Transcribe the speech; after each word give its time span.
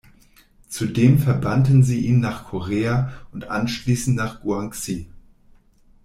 Zudem 0.67 1.19
verbannten 1.19 1.83
sie 1.83 2.07
ihn 2.07 2.19
nach 2.21 2.45
Korea 2.45 3.11
und 3.33 3.49
anschließend 3.51 4.15
nach 4.17 4.41
Guangxi. 4.41 5.07